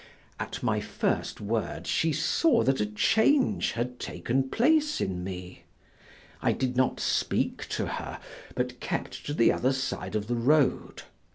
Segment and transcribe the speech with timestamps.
[0.39, 5.65] At my first word she saw that a change had taken place in me.
[6.41, 8.19] I did not speak to her
[8.55, 11.03] but kept to the other side of the road.